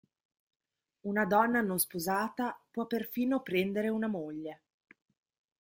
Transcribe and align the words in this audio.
Una 1.03 1.25
donna 1.27 1.61
non 1.61 1.77
sposata 1.77 2.59
può 2.71 2.87
perfino 2.87 3.43
prendere 3.43 3.89
una 3.89 4.07
moglie. 4.07 4.61